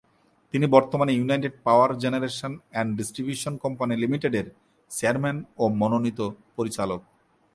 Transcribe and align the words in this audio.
তিনি 0.53 0.65
বর্তমানে 0.75 1.11
United 1.15 1.53
Power 1.65 1.91
Generation 2.03 2.51
and 2.71 2.89
Distribution 2.97 3.53
Company 3.63 3.93
লিমিটেডের 4.03 4.47
চেয়ারম্যান 4.91 5.37
ও 5.61 5.63
মনোনিত 5.81 6.19
পরিচালক। 6.57 7.01